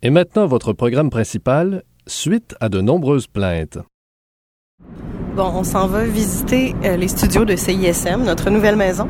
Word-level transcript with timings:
Et 0.00 0.10
maintenant, 0.10 0.46
votre 0.46 0.72
programme 0.72 1.10
principal, 1.10 1.82
suite 2.06 2.54
à 2.60 2.68
de 2.68 2.80
nombreuses 2.80 3.26
plaintes. 3.26 3.78
Bon, 5.34 5.50
on 5.52 5.64
s'en 5.64 5.88
va 5.88 6.04
visiter 6.04 6.76
euh, 6.84 6.96
les 6.96 7.08
studios 7.08 7.44
de 7.44 7.56
CISM, 7.56 8.22
notre 8.24 8.48
nouvelle 8.50 8.76
maison. 8.76 9.08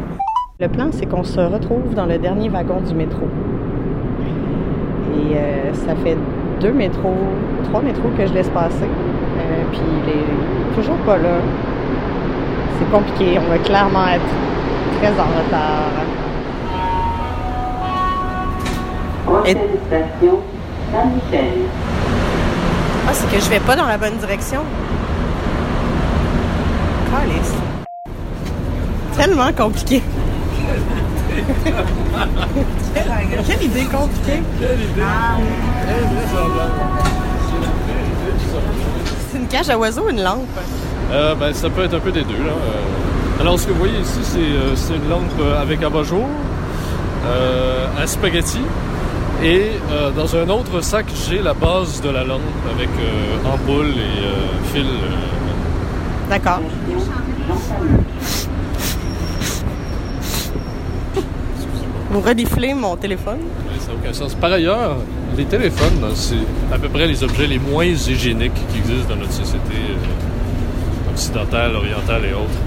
Le 0.59 0.67
plan, 0.69 0.89
c'est 0.91 1.05
qu'on 1.05 1.25
se 1.25 1.41
retrouve 1.41 1.95
dans 1.95 2.07
le 2.07 2.17
dernier 2.17 2.49
wagon 2.49 2.81
du 2.81 2.95
métro. 2.95 3.27
Et 5.15 5.37
euh, 5.37 5.75
ça 5.75 5.95
fait 5.97 6.17
deux 6.63 6.73
métros, 6.73 7.19
trois 7.65 7.83
métros 7.83 8.09
que 8.17 8.27
je 8.27 8.33
laisse 8.33 8.49
passer. 8.49 8.85
Euh, 8.85 9.65
puis 9.71 9.83
il 9.83 10.09
est 10.09 10.75
toujours 10.75 10.97
pas 11.05 11.19
là. 11.19 11.39
C'est 12.79 12.91
compliqué. 12.91 13.39
On 13.39 13.51
va 13.51 13.59
clairement 13.59 14.09
être 14.09 14.25
très 15.03 15.11
en 15.11 15.29
retard. 15.37 15.93
Station 19.87 20.39
Saint-Michel. 20.93 21.69
Ah, 23.07 23.13
c'est 23.13 23.31
que 23.31 23.43
je 23.43 23.49
vais 23.51 23.61
pas 23.61 23.77
dans 23.77 23.87
la 23.87 23.99
bonne 23.99 24.17
direction. 24.17 24.61
Calice. 27.11 27.55
Tellement 29.17 29.53
compliqué. 29.53 30.03
Quelle 33.47 33.63
idée 33.63 33.85
compliquée. 33.85 34.43
C'est 39.31 39.39
une 39.39 39.47
cage 39.47 39.71
à 39.71 39.79
oiseaux 39.79 40.07
ou 40.07 40.11
une 40.11 40.23
lampe? 40.23 40.47
Euh, 41.13 41.35
ben, 41.35 41.53
ça 41.55 41.71
peut 41.71 41.85
être 41.85 41.95
un 41.95 42.01
peu 42.01 42.13
des 42.13 42.23
deux. 42.23 42.35
Là. 42.35 42.51
Euh, 42.51 43.41
alors, 43.41 43.59
ce 43.59 43.67
que 43.67 43.73
vous 43.73 43.79
voyez 43.79 43.99
ici, 44.01 44.21
c'est, 44.23 44.39
euh, 44.39 44.75
une 44.97 45.09
lampe 45.09 45.41
avec 45.61 45.83
abat-jour, 45.83 46.27
euh, 47.27 47.87
à 48.03 48.07
spaghetti. 48.07 48.61
Et 49.43 49.71
euh, 49.93 50.11
dans 50.11 50.35
un 50.37 50.49
autre 50.49 50.81
sac, 50.81 51.07
j'ai 51.29 51.41
la 51.41 51.55
base 51.55 52.01
de 52.01 52.11
la 52.11 52.25
lampe 52.25 52.41
avec 52.75 52.89
euh, 52.99 53.49
ampoule 53.55 53.87
et 53.87 54.25
euh, 54.25 54.73
fil. 54.73 54.85
euh. 54.85 56.29
D'accord. 56.29 56.61
Vous 62.11 62.21
reniflez 62.21 62.75
mon 62.75 62.97
téléphone? 62.97 63.39
Ouais, 63.39 63.79
ça 63.79 63.89
n'a 63.89 63.95
aucun 63.95 64.13
sens. 64.13 64.35
Par 64.35 64.51
ailleurs, 64.53 64.97
les 65.37 65.45
téléphones, 65.45 66.11
c'est 66.15 66.35
à 66.75 66.79
peu 66.79 66.89
près 66.89 67.07
les 67.07 67.23
objets 67.23 67.47
les 67.47 67.59
moins 67.59 67.85
hygiéniques 67.85 68.53
qui 68.73 68.79
existent 68.79 69.11
dans 69.11 69.21
notre 69.21 69.33
société 69.33 69.75
euh, 69.91 71.13
occidentale, 71.13 71.77
orientale 71.77 72.23
et 72.25 72.33
autres. 72.35 72.61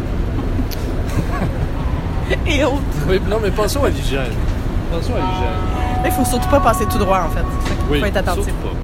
Et 2.48 2.64
autres. 2.64 2.82
Oui, 3.10 3.20
non, 3.30 3.40
mais 3.44 3.52
pensons 3.52 3.84
à 3.84 3.90
l'hygiène. 3.90 4.32
Pensons 4.90 5.14
à 5.16 5.20
l'hygiène. 5.20 5.71
Il 6.06 6.12
faut 6.12 6.26
surtout 6.26 6.50
pas 6.50 6.60
passer 6.60 6.86
tout 6.86 6.98
droit, 6.98 7.22
en 7.22 7.30
fait. 7.30 7.42
Qu'il 7.42 7.92
Oui, 7.92 8.00
faut 8.00 8.06
être 8.06 8.18
attentif. 8.18 8.44
surtout 8.46 8.68
pas. 8.68 8.81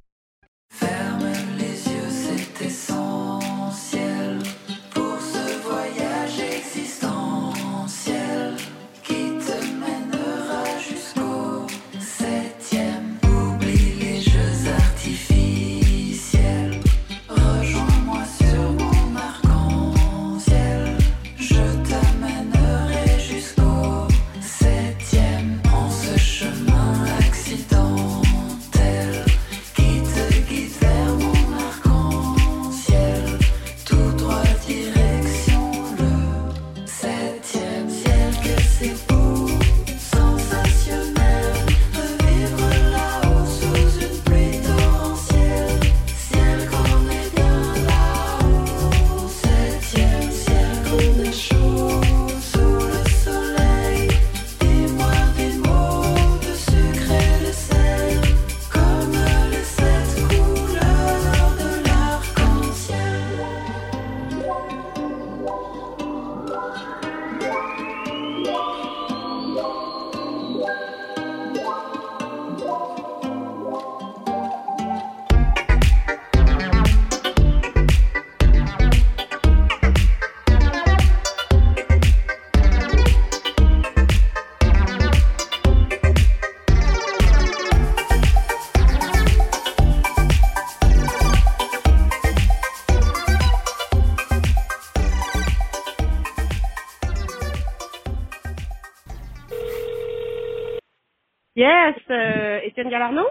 Yes, 101.57 101.95
euh, 102.11 102.59
Étienne 102.65 102.87
Galarno? 102.87 103.23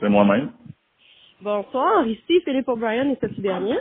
C'est 0.00 0.08
moi-même. 0.08 0.52
Bonsoir, 1.42 2.06
ici 2.06 2.40
Philippe 2.42 2.66
O'Brien 2.66 3.10
et 3.10 3.18
Sophie 3.20 3.42
Bernier. 3.42 3.76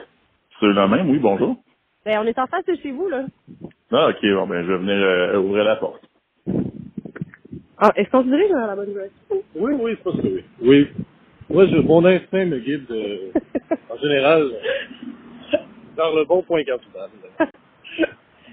C'est 0.60 0.66
le 0.66 0.88
même, 0.90 1.10
oui, 1.10 1.20
bonjour. 1.20 1.56
Ben, 2.04 2.20
on 2.20 2.26
est 2.28 2.38
en 2.38 2.48
face 2.48 2.66
de 2.66 2.76
chez 2.76 2.92
vous, 2.92 3.08
là. 3.08 3.28
Ah, 3.94 4.10
ok, 4.10 4.18
bon, 4.22 4.46
ben, 4.46 4.66
je 4.66 4.72
vais 4.74 4.78
venir 4.78 4.94
euh, 4.94 5.40
ouvrir 5.40 5.64
la 5.64 5.78
porte. 5.78 6.04
Ah, 7.78 7.94
est-ce 7.96 8.10
qu'on 8.10 8.24
se 8.24 8.28
dirige 8.28 8.52
dans 8.52 8.68
la 8.68 8.76
bonne 8.76 8.92
direction? 8.92 9.42
Oui, 9.56 9.72
oui, 9.80 9.96
je 9.98 10.04
pense 10.04 10.18
que 10.22 10.28
oui. 10.28 10.44
Oui. 10.62 10.88
Moi, 11.50 11.68
je, 11.68 11.78
mon 11.78 12.04
instinct 12.04 12.44
me 12.46 12.60
guide 12.60 12.92
euh, 12.92 13.32
en 13.90 13.98
général 14.00 14.52
vers 15.96 16.14
le 16.14 16.26
bon 16.26 16.44
point 16.44 16.62
cardinal. 16.66 17.10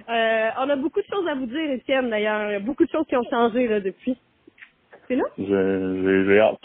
Euh, 0.07 0.51
on 0.59 0.69
a 0.69 0.77
beaucoup 0.77 1.01
de 1.01 1.07
choses 1.11 1.27
à 1.27 1.35
vous 1.35 1.47
dire, 1.47 1.71
Étienne, 1.71 2.11
d'ailleurs. 2.11 2.51
Il 2.51 2.53
y 2.53 2.57
a 2.57 2.61
beaucoup 2.61 2.85
de 2.85 2.91
choses 2.91 3.07
qui 3.09 3.17
ont 3.17 3.25
changé, 3.31 3.67
là, 3.67 3.81
depuis. 3.81 4.19
C'est 5.09 5.17
là? 5.17 5.25
J'ai 5.39 6.25
j'ai- 6.27 6.41
hâte. 6.41 6.59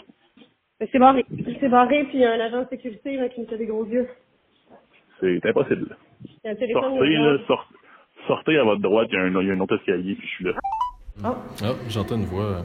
Ben, 0.78 0.88
c'est 0.90 0.98
barré. 0.98 1.26
C'est 1.60 1.68
barré, 1.68 2.04
puis 2.04 2.14
il 2.14 2.20
y 2.20 2.24
a 2.24 2.32
un 2.32 2.40
agent 2.40 2.62
de 2.62 2.68
sécurité, 2.70 3.16
là, 3.16 3.28
qui 3.28 3.40
me 3.42 3.46
fait 3.46 3.58
des 3.58 3.66
gros 3.66 3.84
yeux. 3.84 4.08
C'est 5.20 5.40
impossible. 5.46 5.96
Il 6.24 6.30
y 6.44 6.48
a 6.48 6.52
un 6.52 6.54
téléphone. 6.54 6.82
Sortez, 6.82 7.08
là, 7.16 7.36
sort- 7.46 7.68
sortez 8.26 8.56
à 8.58 8.64
votre 8.64 8.80
droite, 8.80 9.08
il 9.10 9.14
y, 9.14 9.18
a 9.18 9.22
un, 9.24 9.40
il 9.42 9.46
y 9.48 9.50
a 9.50 9.54
un 9.54 9.60
autre 9.60 9.76
escalier, 9.76 10.14
puis 10.14 10.26
je 10.26 10.32
suis 10.32 10.44
là. 10.46 10.52
Ah, 11.22 11.34
j'entends 11.88 12.16
une 12.16 12.24
voix. 12.24 12.64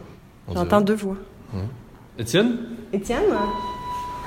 J'entends 0.53 0.79
deux 0.81 0.95
voix. 0.95 1.17
Étienne? 2.17 2.57
Étienne? 2.93 3.23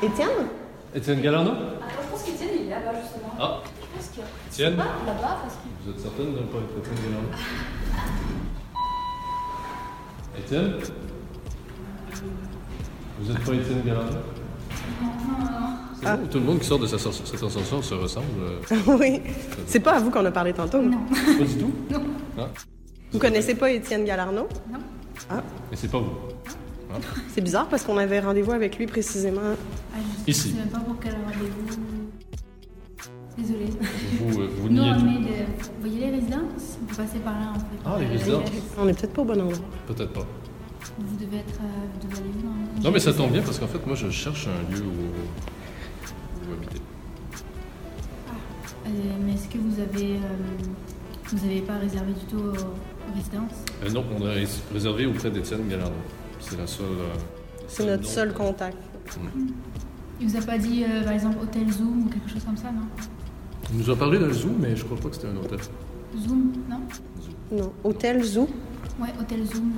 Étienne? 0.02 0.48
Étienne 0.94 1.20
Galarno? 1.22 1.50
Je 1.50 2.10
pense 2.10 2.22
qu'Étienne 2.24 2.48
il 2.60 2.66
est 2.66 2.70
là-bas 2.70 2.92
justement. 3.00 3.32
Ah, 3.40 3.60
Je 3.64 3.86
pense 3.96 4.08
qu'il 4.10 4.22
Étienne? 4.48 4.76
là-bas 4.76 5.38
parce 5.42 5.56
que 5.56 5.68
Vous 5.84 5.90
êtes 5.92 5.98
certaine 6.00 6.34
de 6.34 6.40
ne 6.40 6.44
pas 6.46 6.58
être 6.58 6.78
Étienne 6.78 7.10
Galarno? 7.10 7.28
Étienne? 10.38 10.72
Vous 13.20 13.30
êtes 13.30 13.38
pas 13.44 13.52
Étienne 13.54 13.82
Galarno? 13.84 14.10
C'est 16.00 16.16
bon, 16.16 16.26
tout 16.30 16.38
le 16.38 16.44
monde 16.44 16.58
qui 16.60 16.66
sort 16.66 16.78
de 16.78 16.86
sa- 16.86 16.98
cette 16.98 17.42
ascension 17.42 17.82
se 17.82 17.94
ressemble. 17.94 18.26
euh, 18.40 18.76
oui. 19.00 19.20
C'est 19.66 19.80
pas 19.80 19.94
à 19.96 20.00
vous 20.00 20.10
qu'on 20.10 20.24
a 20.24 20.30
parlé 20.30 20.52
tantôt. 20.52 20.80
non. 20.80 20.98
Pas 21.38 21.44
du 21.44 21.56
tout? 21.56 21.72
Non. 21.90 22.00
Ah, 22.38 22.48
Vous 23.12 23.18
connaissez 23.18 23.54
pas 23.56 23.70
Étienne 23.72 24.04
Galarno? 24.04 24.46
Non. 24.70 24.78
mais 25.70 25.76
c'est 25.76 25.90
pas 25.90 25.98
vous. 25.98 26.12
C'est 27.34 27.40
bizarre 27.42 27.68
parce 27.68 27.82
qu'on 27.82 27.98
avait 27.98 28.20
rendez-vous 28.20 28.52
avec 28.52 28.78
lui 28.78 28.86
précisément. 28.86 29.40
Ah, 29.94 29.98
je 30.26 30.30
Ici. 30.30 30.50
sais 30.50 30.56
même 30.56 30.68
pas 30.68 30.78
pour 30.80 30.96
quel 31.00 31.12
rendez-vous. 31.12 31.80
Désolée. 33.36 33.66
Vous, 34.20 34.40
euh, 34.40 34.48
vous 34.58 34.68
Nous 34.68 34.82
on 34.82 34.94
est 34.94 34.96
de... 34.96 35.44
Vous 35.80 35.80
voyez 35.80 36.06
les 36.06 36.10
résidences? 36.16 36.78
Vous 36.80 36.96
passez 36.96 37.18
par 37.18 37.34
là 37.34 37.52
en 37.54 37.58
fait. 37.58 37.66
Ah, 37.84 37.96
les 38.00 38.06
résidences. 38.06 38.48
On 38.78 38.88
est 38.88 38.98
peut-être 38.98 39.12
pas 39.12 39.22
au 39.22 39.24
bon 39.26 39.40
endroit. 39.40 39.58
Peut-être 39.86 40.12
pas. 40.12 40.26
Vous 40.98 41.16
devez 41.24 41.36
être. 41.38 41.60
euh, 41.60 41.86
Vous 42.00 42.08
devez 42.08 42.20
aller 42.20 42.30
Non, 42.82 42.90
mais 42.92 43.00
ça 43.00 43.12
tombe 43.12 43.32
bien 43.32 43.42
parce 43.42 43.58
qu'en 43.58 43.66
fait, 43.66 43.84
moi, 43.86 43.96
je 43.96 44.08
cherche 44.10 44.46
un 44.46 44.72
lieu 44.72 44.82
où, 44.82 46.50
où 46.50 46.52
habiter. 46.54 46.80
Euh, 48.86 48.90
mais 49.24 49.32
est-ce 49.34 49.48
que 49.48 49.58
vous 49.58 49.80
avez. 49.80 50.12
euh, 50.14 50.18
Vous 51.30 51.36
n'avez 51.46 51.60
pas 51.60 51.76
réservé 51.78 52.12
du 52.12 52.24
tout 52.26 52.38
aux, 52.38 53.14
résidences? 53.14 53.64
Euh, 53.84 53.90
non, 53.90 54.04
on 54.18 54.24
a 54.26 54.30
rés- 54.30 54.46
réservé 54.72 55.06
auprès 55.06 55.30
d'Étienne 55.30 55.68
Galardo. 55.68 55.94
C'est 56.40 56.56
la 56.58 56.66
seule, 56.66 56.86
euh, 56.86 57.14
C'est 57.68 57.84
notre 57.86 58.06
seul 58.06 58.32
contact. 58.32 58.76
Il 60.20 60.28
vous 60.28 60.36
a 60.36 60.40
pas 60.40 60.58
dit, 60.58 60.84
euh, 60.84 61.02
par 61.04 61.12
exemple, 61.12 61.38
hôtel 61.42 61.70
Zoom 61.72 62.06
ou 62.06 62.08
quelque 62.10 62.30
chose 62.30 62.44
comme 62.44 62.56
ça, 62.56 62.70
non? 62.72 62.82
Il 63.72 63.78
nous 63.78 63.90
a 63.90 63.96
parlé 63.96 64.18
d'un 64.18 64.32
Zoom, 64.32 64.54
mais 64.60 64.74
je 64.76 64.84
crois 64.84 64.96
pas 64.98 65.08
que 65.08 65.14
c'était 65.16 65.28
un 65.28 65.36
hôtel. 65.36 65.58
Zoom, 66.16 66.52
non? 66.68 66.80
Non. 67.52 67.72
Hôtel 67.84 68.22
Zoo. 68.24 68.48
Ouais, 69.00 69.08
hôtel 69.20 69.44
Zoom. 69.46 69.72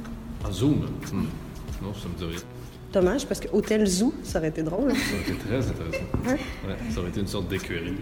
Un 0.46 0.52
Zoom 0.52 0.74
Hmm. 1.12 1.24
Non, 1.82 1.92
ça 1.94 2.08
me 2.08 2.14
dit 2.18 2.24
rien. 2.36 2.40
Dommage, 2.92 3.24
parce 3.26 3.38
que 3.38 3.46
Hôtel 3.52 3.86
Zoo, 3.86 4.12
ça 4.24 4.38
aurait 4.40 4.48
été 4.48 4.62
drôle. 4.64 4.90
Ça 4.90 4.96
aurait 5.14 5.22
été 5.22 5.34
très 5.34 5.56
intéressant. 5.58 6.04
Ouais, 6.26 6.38
ça 6.90 6.98
aurait 7.00 7.10
été 7.10 7.20
une 7.20 7.26
sorte 7.28 7.48
d'écurie. 7.48 7.94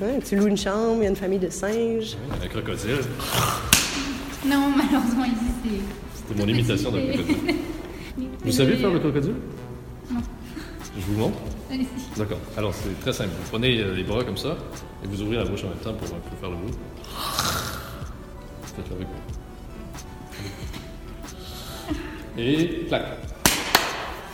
Ouais, 0.00 0.18
tu 0.26 0.34
loues 0.34 0.48
une 0.48 0.56
chambre, 0.56 0.96
il 0.98 1.04
y 1.04 1.06
a 1.06 1.10
une 1.10 1.16
famille 1.16 1.38
de 1.38 1.48
singes. 1.48 2.16
Un 2.42 2.48
crocodile. 2.48 2.98
Non, 4.44 4.72
malheureusement, 4.76 5.24
ici, 5.24 5.36
c'est. 5.62 6.26
C'était 6.28 6.40
mon 6.40 6.48
imitation 6.48 6.90
d'un 6.90 7.06
crocodile. 7.06 7.36
Vous 8.44 8.50
savez 8.52 8.76
faire 8.76 8.90
le 8.90 8.98
crocodile? 8.98 9.34
Non. 10.10 10.20
Je 10.98 11.04
vous 11.06 11.18
montre 11.18 11.38
Allez-y. 11.70 12.18
D'accord. 12.18 12.40
Alors, 12.56 12.74
c'est 12.74 13.00
très 13.00 13.12
simple. 13.12 13.30
Vous 13.30 13.48
prenez 13.50 13.78
euh, 13.78 13.94
les 13.94 14.02
bras 14.02 14.24
comme 14.24 14.36
ça 14.36 14.56
et 15.04 15.06
vous 15.06 15.22
ouvrez 15.22 15.36
la 15.36 15.44
bouche 15.44 15.64
en 15.64 15.68
même 15.68 15.78
temps 15.78 15.94
pour, 15.94 16.08
euh, 16.08 16.20
pour 16.28 16.38
faire 16.38 16.50
le 16.50 16.56
bruit. 16.56 16.74
Faites-le 18.74 18.96
avec 18.96 19.06
moi. 19.08 19.16
Et 22.38 22.86
clac. 22.88 23.18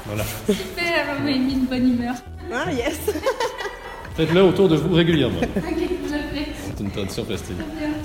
Voilà. 0.09 0.25
Super, 0.47 1.17
vous 1.17 1.23
m'avez 1.25 1.39
mis 1.39 1.53
une 1.53 1.67
bonne 1.67 1.93
humeur. 1.93 2.15
Ah, 2.53 2.73
yes! 2.73 2.99
Faites-le 4.17 4.43
autour 4.43 4.69
de 4.69 4.77
vous 4.77 4.95
régulièrement. 4.95 5.39
Ok, 5.39 5.53
je 5.55 6.15
le 6.15 6.45
fais. 6.45 6.49
C'est 6.65 6.83
une 6.83 6.91
tradition 6.91 7.25
festive. 7.25 7.57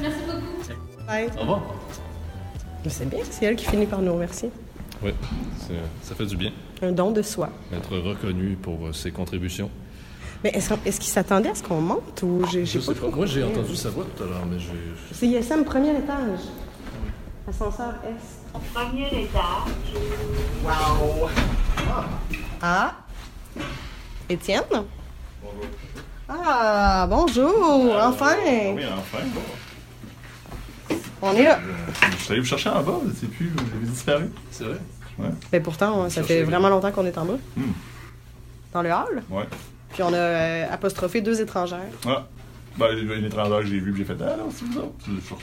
Merci 0.02 0.18
beaucoup. 0.28 1.08
Bye. 1.08 1.28
Au 1.38 1.42
revoir. 1.42 1.62
C'est 2.88 3.10
bien, 3.10 3.20
c'est 3.30 3.46
elle 3.46 3.56
qui 3.56 3.66
finit 3.66 3.86
par 3.86 4.02
nous 4.02 4.14
remercier. 4.14 4.50
Oui, 5.02 5.12
ça 6.02 6.14
fait 6.16 6.26
du 6.26 6.36
bien 6.36 6.52
Un 6.82 6.92
don 6.92 7.12
de 7.12 7.22
soi. 7.22 7.50
d'être 7.72 7.98
reconnu 7.98 8.58
pour 8.62 8.88
euh, 8.88 8.94
ses 8.94 9.12
contributions. 9.12 9.70
Mais 10.44 10.52
est-ce 10.54 11.00
qu'il 11.00 11.10
s'attendait 11.10 11.50
à 11.50 11.56
ce 11.56 11.64
qu'on 11.64 11.80
monte 11.82 12.22
ou 12.24 12.42
j'ai 12.52 12.66
Je 12.66 12.74
j'ai 12.80 12.82
sais 12.82 12.94
pas 12.94 13.08
pas. 13.10 13.16
Moi, 13.16 13.26
j'ai 13.26 13.44
entendu 13.44 13.76
sa 13.76 13.90
voix 13.90 14.06
tout 14.16 14.24
à 14.24 14.28
l'heure, 14.28 14.46
mais 14.50 14.60
j'ai. 14.60 14.68
C'est 15.14 15.28
ISM 15.28 15.64
premier 15.64 15.92
étage. 15.92 16.40
Ascenseur 17.48 17.94
S. 18.06 18.40
Premier 18.74 19.08
étage. 19.08 19.74
Ah. 22.62 22.94
Étienne? 24.30 24.64
Ah, 26.30 27.06
bonjour, 27.10 27.96
enfin. 28.02 28.36
Oui, 28.46 28.84
enfin. 28.98 29.18
On 31.22 31.34
est 31.34 31.44
là. 31.44 31.60
Je 32.12 32.18
suis 32.24 32.32
allé 32.32 32.42
vous 32.42 32.48
chercher 32.48 32.70
en 32.70 32.82
bas, 32.82 32.94
je 33.08 33.14
sais 33.20 33.28
plus, 33.28 33.50
vous 33.50 33.60
avez 33.78 33.86
disparu. 33.86 34.26
C'est 34.52 34.64
vrai? 34.66 34.80
Mais 35.52 35.60
pourtant, 35.60 36.10
ça 36.10 36.24
fait 36.24 36.44
vraiment 36.44 36.70
longtemps 36.70 36.92
qu'on 36.92 37.06
est 37.06 37.18
en 37.18 37.26
bas. 37.26 37.34
Hmm. 37.56 37.72
Dans 38.74 38.82
le 38.82 38.90
hall. 38.90 39.24
Ouais. 39.30 39.44
Puis 39.94 40.02
on 40.04 40.12
a 40.12 40.18
euh, 40.18 40.66
apostrophé 40.72 41.22
deux 41.22 41.40
étrangères. 41.42 41.80
Ah. 42.08 42.26
Ben, 42.78 42.88
une 42.98 43.26
étrangère 43.26 43.60
que 43.60 43.66
j'ai 43.68 43.80
vue, 43.80 43.92
puis 43.94 44.04
j'ai 44.04 44.14
fait 44.16 44.22
Ah 44.24 44.36
non, 44.38 44.50
c'est 44.52 44.66
vous 44.66 44.80
autres. 44.80 44.96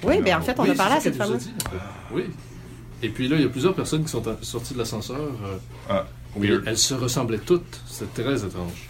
Oui, 0.03 0.21
bien 0.21 0.37
en 0.37 0.41
bas. 0.41 0.47
fait, 0.47 0.59
on 0.59 0.63
Oui, 0.65 0.71
a 0.71 0.75
parlé 0.75 0.95
à 0.97 1.01
c'est 1.01 1.13
cette 1.13 1.19
ça 1.19 1.25
qu'elle 1.27 1.39
femme. 1.39 1.53
nous 1.63 1.73
a 1.73 1.77
dit. 1.79 1.85
Oui. 2.13 2.25
Et 3.03 3.09
puis 3.11 3.29
là, 3.29 3.37
il 3.37 3.43
y 3.43 3.47
a 3.47 3.49
plusieurs 3.49 3.75
personnes 3.75 4.03
qui 4.03 4.09
sont 4.11 4.27
en- 4.29 4.43
sorties 4.43 4.75
de 4.75 4.79
l'ascenseur. 4.81 5.17
euh, 5.21 5.57
Ah, 5.89 6.07
elles 6.67 6.79
se 6.79 6.95
ressemblaient 6.95 7.39
toutes. 7.39 7.81
C'était 7.87 8.23
très 8.23 8.45
étrange. 8.45 8.89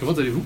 Comment 0.00 0.12
allez-vous? 0.12 0.44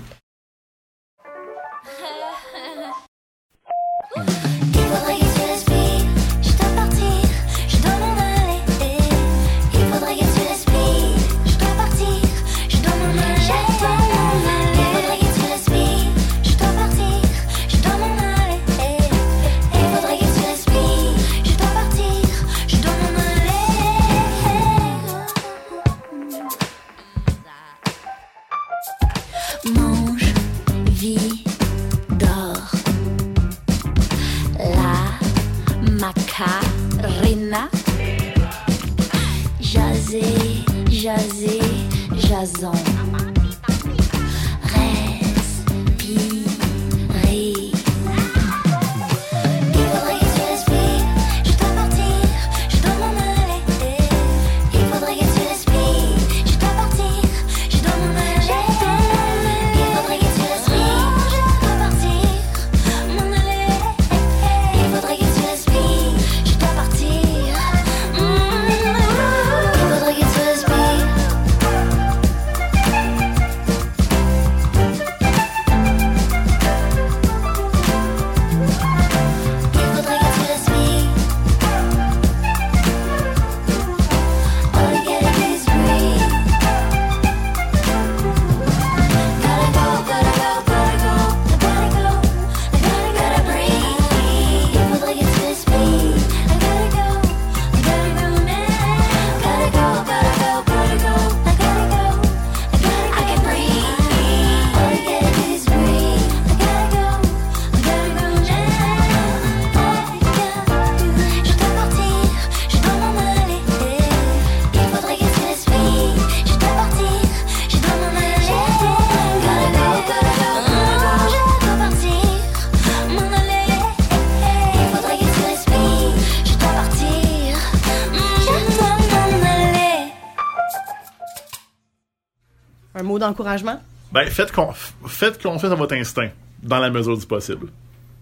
Mot 133.16 133.18
d'encouragement? 133.18 133.80
Ben, 134.12 134.28
faites, 134.28 134.52
con- 134.52 134.72
faites 135.06 135.42
confiance 135.42 135.72
à 135.72 135.74
votre 135.74 135.94
instinct, 135.94 136.28
dans 136.62 136.78
la 136.78 136.90
mesure 136.90 137.16
du 137.18 137.26
possible. 137.26 137.68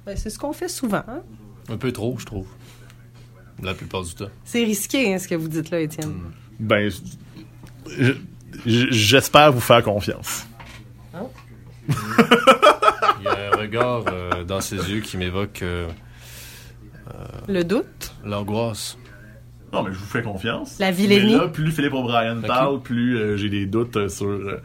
Ben, 0.06 0.16
c'est 0.16 0.30
ce 0.30 0.38
qu'on 0.38 0.52
fait 0.52 0.68
souvent. 0.68 1.02
hein? 1.08 1.20
Un 1.68 1.76
peu 1.76 1.90
trop, 1.92 2.16
je 2.18 2.24
trouve. 2.26 2.46
La 3.62 3.74
plupart 3.74 4.02
du 4.02 4.14
temps. 4.14 4.28
C'est 4.44 4.64
risqué, 4.64 5.12
hein, 5.14 5.18
ce 5.18 5.26
que 5.28 5.34
vous 5.34 5.48
dites 5.48 5.70
là, 5.70 5.80
Étienne. 5.80 6.14
Ben, 6.60 6.90
je- 7.88 8.12
je- 8.66 8.90
j'espère 8.90 9.52
vous 9.52 9.60
faire 9.60 9.82
confiance. 9.82 10.46
Il 11.88 13.24
y 13.24 13.28
a 13.28 13.52
un 13.52 13.56
regard 13.56 14.04
euh, 14.08 14.44
dans 14.44 14.60
ses 14.60 14.76
yeux 14.76 15.00
qui 15.00 15.16
m'évoque 15.16 15.62
euh, 15.62 15.88
Le 17.48 17.62
doute. 17.64 18.14
l'angoisse. 18.24 18.96
Non, 19.72 19.82
mais 19.82 19.92
je 19.92 19.98
vous 19.98 20.06
fais 20.06 20.22
confiance. 20.22 20.78
La 20.78 20.86
Mais 20.86 20.92
vilainie. 20.92 21.32
là, 21.34 21.48
plus 21.48 21.72
Philippe 21.72 21.94
O'Brien 21.94 22.38
Ok. 22.38 22.46
parle, 22.46 22.80
plus 22.82 23.16
euh, 23.18 23.36
j'ai 23.36 23.48
des 23.50 23.66
doutes 23.66 23.96
euh, 23.96 24.08
sur, 24.08 24.26
euh, 24.28 24.62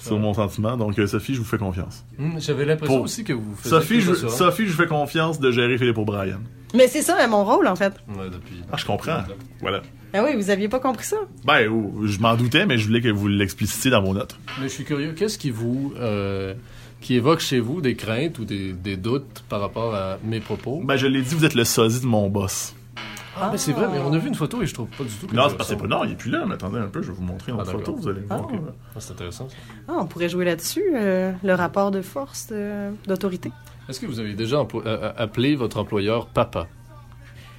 sur 0.00 0.18
mon 0.18 0.34
sentiment. 0.34 0.76
Donc, 0.76 0.98
euh, 0.98 1.06
Sophie, 1.06 1.34
je 1.34 1.38
vous 1.38 1.44
fais 1.44 1.58
confiance. 1.58 2.04
Hmm, 2.18 2.38
J'avais 2.38 2.64
l'impression 2.64 2.96
Pour- 2.96 3.04
aussi 3.04 3.22
que 3.24 3.32
vous 3.32 3.54
faisiez 3.56 3.70
Sophie 3.70 4.00
je. 4.00 4.14
Sophie, 4.14 4.66
je 4.66 4.72
vous 4.72 4.76
fais 4.82 4.86
confiance 4.88 5.38
de 5.40 5.50
gérer 5.52 5.78
Philippe 5.78 5.98
O'Brien. 5.98 6.40
Mais 6.74 6.86
c'est 6.88 7.02
ça, 7.02 7.26
mon 7.28 7.44
rôle, 7.44 7.66
en 7.66 7.76
fait. 7.76 7.92
Ouais, 8.08 8.30
depuis. 8.32 8.56
Ah, 8.72 8.76
je 8.76 8.84
comprends. 8.84 9.22
Voilà. 9.60 9.82
Ah 10.12 10.24
oui, 10.24 10.34
vous 10.36 10.50
aviez 10.50 10.68
pas 10.68 10.80
compris 10.80 11.04
ça? 11.06 11.16
Ben, 11.44 11.68
je 12.04 12.18
m'en 12.20 12.34
doutais, 12.34 12.66
mais 12.66 12.78
je 12.78 12.86
voulais 12.86 13.00
que 13.00 13.08
vous 13.08 13.28
l'explicitiez 13.28 13.90
dans 13.90 14.02
vos 14.02 14.12
notes. 14.14 14.36
Mais 14.60 14.68
je 14.68 14.72
suis 14.74 14.84
curieux, 14.84 15.12
qu'est-ce 15.12 15.38
qui 15.38 15.50
vous. 15.50 15.92
euh, 15.98 16.54
qui 17.00 17.14
évoque 17.14 17.40
chez 17.40 17.60
vous 17.60 17.80
des 17.80 17.94
craintes 17.94 18.38
ou 18.38 18.44
des, 18.44 18.72
des 18.74 18.96
doutes 18.98 19.42
par 19.48 19.60
rapport 19.60 19.94
à 19.94 20.18
mes 20.22 20.38
propos? 20.40 20.82
Ben, 20.84 20.96
je 20.96 21.06
l'ai 21.06 21.22
dit, 21.22 21.34
vous 21.34 21.44
êtes 21.46 21.54
le 21.54 21.64
sosie 21.64 22.00
de 22.02 22.06
mon 22.06 22.28
boss. 22.28 22.74
Ah, 23.36 23.48
mais 23.52 23.58
c'est 23.58 23.72
vrai, 23.72 23.86
mais 23.92 23.98
on 24.00 24.12
a 24.12 24.18
vu 24.18 24.28
une 24.28 24.34
photo 24.34 24.60
et 24.62 24.66
je 24.66 24.74
trouve 24.74 24.88
pas 24.88 25.04
du 25.04 25.10
tout 25.10 25.26
que 25.26 25.34
Non, 25.34 25.48
c'est 25.48 25.56
parce 25.56 25.68
que 25.70 25.74
c'est 25.74 25.76
pas. 25.76 25.84
ressemble. 25.84 25.94
Non, 26.02 26.04
il 26.04 26.12
est 26.12 26.16
plus 26.16 26.30
là, 26.30 26.44
mais 26.46 26.54
attendez 26.54 26.78
un 26.78 26.88
peu, 26.88 27.00
je 27.02 27.08
vais 27.08 27.14
vous 27.16 27.22
montrer 27.22 27.52
une 27.52 27.58
Ah, 27.58 27.62
autre 27.62 27.72
photo, 27.72 27.94
vous 27.96 28.08
allez 28.08 28.20
voir. 28.22 28.40
Ah. 28.48 28.52
que- 28.52 28.56
Ah, 28.96 28.98
c'est 28.98 29.12
intéressant. 29.12 29.48
ça. 29.48 29.56
Ah, 29.88 29.92
on 29.98 30.06
pourrait 30.06 30.28
jouer 30.28 30.44
là-dessus, 30.44 30.82
euh, 30.94 31.32
le 31.42 31.54
rapport 31.54 31.90
de 31.90 32.02
force 32.02 32.48
euh, 32.52 32.90
d'autorité. 33.06 33.52
Est-ce 33.88 34.00
que 34.00 34.06
vous 34.06 34.18
avez 34.20 34.34
déjà 34.34 34.64
euh, 34.74 35.12
appelé 35.16 35.54
votre 35.56 35.78
employeur 35.78 36.26
papa? 36.26 36.66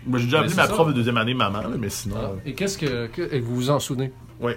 Moi, 0.05 0.19
j'ai 0.19 0.25
déjà 0.25 0.39
appelé 0.39 0.55
ma 0.55 0.65
ça. 0.67 0.73
prof 0.73 0.87
de 0.87 0.93
deuxième 0.93 1.17
année 1.17 1.33
maman, 1.33 1.61
là, 1.61 1.69
mais 1.79 1.89
sinon. 1.89 2.15
Et 2.45 2.53
qu'est-ce 2.53 2.77
que, 2.77 3.07
que- 3.07 3.33
et 3.33 3.39
vous 3.39 3.55
vous 3.55 3.69
en 3.69 3.79
souvenez? 3.79 4.11
Oui. 4.39 4.53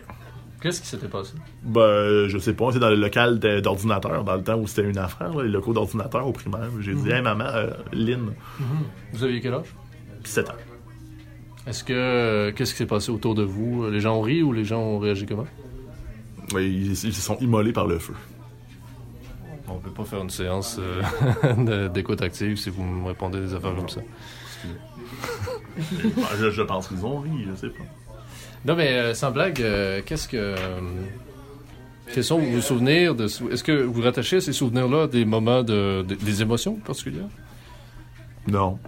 Qu'est-ce 0.61 0.81
qui 0.81 0.87
s'était 0.87 1.09
passé? 1.09 1.35
Ben, 1.63 2.27
je 2.27 2.39
sais 2.39 2.55
pas, 2.55 2.73
c'est 2.73 2.79
dans 2.79 2.89
le 2.89 2.95
local 2.97 3.39
de- 3.39 3.61
d'ordinateur, 3.61 4.25
dans 4.25 4.35
le 4.37 4.43
temps 4.43 4.57
où 4.57 4.67
c'était 4.67 4.89
une 4.89 4.97
affaire, 4.97 5.35
là, 5.35 5.43
les 5.43 5.51
locaux 5.51 5.75
d'ordinateur 5.75 6.27
au 6.27 6.33
primaire. 6.33 6.71
J'ai 6.81 6.95
dit, 6.95 7.11
hey 7.11 7.21
maman, 7.21 7.45
euh, 7.45 7.69
Lynn, 7.93 8.33
Vous 9.13 9.23
aviez 9.25 9.41
quel 9.43 9.55
âge? 9.55 9.67
7 10.25 10.49
ans. 10.49 10.55
Est-ce 11.67 11.83
que 11.85 11.93
euh, 11.93 12.53
qu'est-ce 12.53 12.73
qui 12.73 12.79
s'est 12.79 12.87
passé 12.87 13.11
autour 13.11 13.35
de 13.35 13.43
vous? 13.43 13.89
Les 13.91 14.01
gens 14.01 14.17
ont 14.17 14.23
ri 14.23 14.43
ou 14.43 14.53
les 14.53 14.65
gens 14.65 14.81
ont 14.81 14.99
réagi 14.99 15.25
comment? 15.27 15.47
Ouais, 16.53 16.67
ils, 16.69 16.91
ils 16.93 16.97
se 17.15 17.21
sont 17.23 17.39
immolés 17.39 17.73
par 17.73 17.87
le 17.87 17.99
feu. 17.99 18.13
On 19.67 19.77
peut 19.79 19.91
pas 19.91 20.05
faire 20.05 20.21
une 20.21 20.29
séance 20.31 20.79
euh, 20.79 21.89
d'écoute 21.89 22.21
active 22.21 22.57
si 22.59 22.69
vous 22.69 22.83
me 22.85 23.07
répondez 23.09 23.41
des 23.41 23.55
affaires 23.55 23.75
comme 23.75 23.89
ça. 23.89 24.01
Ben, 25.77 26.23
je, 26.39 26.51
je 26.51 26.63
pense 26.63 26.89
qu'ils 26.89 27.05
ont 27.05 27.21
ri, 27.21 27.31
je 27.51 27.55
sais 27.55 27.69
pas. 27.69 27.85
Non, 28.67 28.77
mais 28.77 28.93
euh, 28.93 29.15
sans 29.15 29.31
blague, 29.31 29.61
euh, 29.61 30.01
qu'est-ce 30.05 30.29
que. 30.29 30.55
quels 32.13 32.25
sont 32.25 32.39
vos 32.39 32.61
souvenirs 32.61 33.15
de. 33.15 33.27
sou- 33.27 33.49
Est-ce 33.51 33.65
que 33.65 33.73
vous 33.83 34.03
rattachez 34.03 34.37
à 34.37 34.41
ces 34.41 34.53
souvenirs-là 34.53 35.07
des 35.07 35.25
moments 35.25 35.63
de, 35.63 36.03
de- 36.07 36.15
des 36.15 36.43
émotions 36.43 36.75
particulières? 36.77 37.29
Non. 38.47 38.79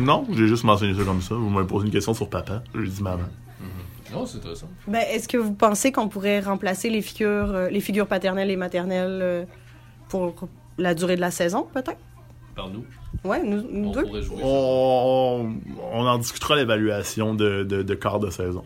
Non, 0.00 0.26
j'ai 0.32 0.46
juste 0.48 0.64
mentionné 0.64 0.94
ça 0.94 1.04
comme 1.04 1.20
ça. 1.22 1.34
Vous 1.34 1.48
m'avez 1.50 1.66
posé 1.66 1.86
une 1.86 1.92
question 1.92 2.14
sur 2.14 2.28
papa. 2.28 2.62
J'ai 2.74 2.88
dit 2.88 3.02
maman. 3.02 3.24
Non, 4.12 4.26
c'est 4.26 4.38
intéressant. 4.38 4.68
Ben, 4.88 5.04
est-ce 5.12 5.28
que 5.28 5.36
vous 5.36 5.52
pensez 5.52 5.92
qu'on 5.92 6.08
pourrait 6.08 6.40
remplacer 6.40 6.90
les 6.90 7.00
figures, 7.00 7.54
euh, 7.54 7.68
les 7.68 7.80
figures 7.80 8.08
paternelles 8.08 8.50
et 8.50 8.56
maternelles 8.56 9.20
euh, 9.22 9.44
pour 10.08 10.34
la 10.78 10.94
durée 10.94 11.14
de 11.14 11.20
la 11.20 11.30
saison, 11.30 11.68
peut-être? 11.72 12.00
Par 12.56 12.68
nous. 12.70 12.82
Ouais, 13.22 13.40
nous, 13.44 13.62
nous 13.70 13.88
On 13.90 13.92
deux. 13.92 14.02
pourrait 14.02 14.22
jouer. 14.22 14.38
ça. 14.38 14.42
On, 14.44 15.54
on 15.92 16.06
en 16.08 16.18
discutera 16.18 16.56
l'évaluation 16.56 17.34
de, 17.34 17.62
de, 17.62 17.82
de 17.84 17.94
quart 17.94 18.18
de 18.18 18.30
saison. 18.30 18.64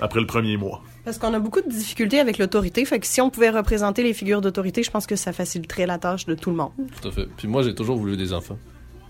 Après 0.00 0.20
le 0.20 0.26
premier 0.26 0.58
mois. 0.58 0.82
Parce 1.04 1.16
qu'on 1.18 1.32
a 1.32 1.38
beaucoup 1.40 1.62
de 1.62 1.68
difficultés 1.70 2.20
avec 2.20 2.36
l'autorité. 2.36 2.84
Fait 2.84 3.00
que 3.00 3.06
si 3.06 3.22
on 3.22 3.30
pouvait 3.30 3.48
représenter 3.50 4.02
les 4.02 4.12
figures 4.12 4.42
d'autorité, 4.42 4.82
je 4.82 4.90
pense 4.90 5.06
que 5.06 5.16
ça 5.16 5.32
faciliterait 5.32 5.86
la 5.86 5.96
tâche 5.98 6.26
de 6.26 6.34
tout 6.34 6.50
le 6.50 6.56
monde. 6.56 6.72
Tout 7.00 7.08
à 7.08 7.10
fait. 7.10 7.26
Puis 7.38 7.48
moi, 7.48 7.62
j'ai 7.62 7.74
toujours 7.74 7.96
voulu 7.96 8.16
des 8.18 8.34
enfants. 8.34 8.58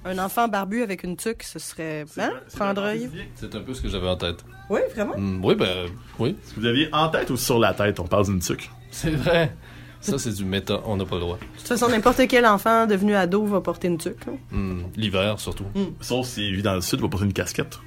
Un 0.04 0.18
enfant 0.18 0.48
barbu 0.48 0.82
avec 0.82 1.02
une 1.04 1.16
tuque, 1.16 1.42
ce 1.42 1.58
serait. 1.58 2.04
Hein? 2.18 2.30
Prendriez- 2.56 3.10
C'est 3.34 3.54
un 3.54 3.60
peu 3.60 3.74
ce 3.74 3.82
que 3.82 3.88
j'avais 3.88 4.08
en 4.08 4.16
tête. 4.16 4.44
Oui, 4.70 4.80
vraiment? 4.94 5.14
Hmm, 5.16 5.44
oui, 5.44 5.54
ben, 5.54 5.88
oui. 6.18 6.36
Que 6.54 6.60
vous 6.60 6.66
aviez 6.66 6.88
en 6.92 7.08
tête 7.08 7.30
ou 7.30 7.36
sur 7.36 7.58
la 7.58 7.74
tête, 7.74 7.98
on 8.00 8.06
parle 8.06 8.24
d'une 8.26 8.40
tuque? 8.40 8.70
C'est 8.90 9.10
vrai. 9.10 9.54
Ça, 10.00 10.16
c'est 10.16 10.32
du 10.32 10.44
méta. 10.44 10.80
On 10.84 10.96
n'a 10.96 11.04
pas 11.04 11.16
le 11.16 11.22
droit. 11.22 11.36
De 11.38 11.58
toute 11.58 11.66
façon, 11.66 11.88
n'importe 11.88 12.26
quel 12.28 12.46
enfant 12.46 12.86
devenu 12.86 13.14
ado 13.16 13.44
va 13.46 13.60
porter 13.60 13.88
une 13.88 13.98
tuque. 13.98 14.28
hein. 14.28 14.36
Hmm, 14.52 14.82
L'hiver, 14.96 15.40
surtout. 15.40 15.64
Sauf 16.00 16.26
s'il 16.26 16.54
vit 16.54 16.62
dans 16.62 16.74
le 16.74 16.80
sud, 16.80 17.00
il 17.00 17.02
va 17.02 17.08
porter 17.08 17.26
une 17.26 17.32
casquette. 17.32 17.78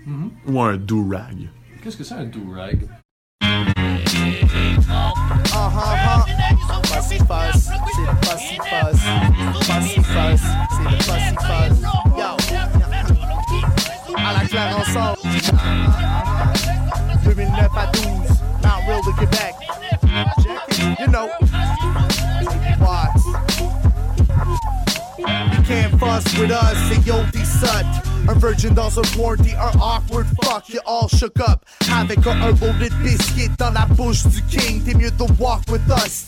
Ou 0.47 0.61
un 0.61 0.75
do-rag. 0.75 1.49
Qu'est-ce 1.83 1.95
que 1.97 2.03
c'est 2.03 2.15
un 2.15 2.25
do-rag? 2.25 2.87
Fussy 6.91 7.17
Fuzz, 7.19 7.69
c'est 7.69 8.01
le 8.01 8.15
Fussy 8.21 8.57
Fuzz. 8.69 8.99
Fussy 9.63 10.01
Fuzz, 10.03 10.41
c'est 10.71 10.83
le 10.91 10.97
Fussy 10.97 11.35
Fuzz. 11.39 11.81
Yo, 12.17 12.31
à 14.17 14.33
la 14.33 14.39
claire 14.45 14.77
ensemble. 14.77 15.17
2009 17.23 17.69
à 17.77 17.85
12, 17.87 18.03
Mount 18.61 18.81
Real 18.87 19.01
de 19.05 19.11
Québec. 19.19 19.55
Check 20.43 20.99
you 20.99 21.07
know. 21.07 21.29
Why? 22.79 23.07
You 25.17 25.63
can't 25.63 25.97
fuss 25.97 26.37
with 26.37 26.51
us, 26.51 26.77
c'est 26.89 27.07
yo 27.07 27.23
des 27.31 27.45
sut. 27.45 27.85
Un 28.27 28.33
virgin 28.35 28.73
dans 28.73 28.99
un 28.99 29.17
warranty, 29.17 29.53
un 29.55 29.79
awkward 29.79 30.27
fuck, 30.43 30.69
you 30.69 30.79
all 30.85 31.07
shook 31.07 31.39
up. 31.47 31.63
Avec 31.91 32.25
un, 32.27 32.41
un 32.41 32.51
bowl 32.51 32.75
biscuit 33.01 33.49
dans 33.57 33.71
la 33.71 33.85
bouche 33.85 34.25
du 34.27 34.41
king, 34.43 34.83
t'es 34.83 34.93
mieux 34.93 35.11
de 35.11 35.23
walk 35.39 35.61
with 35.69 35.81
us. 35.89 36.25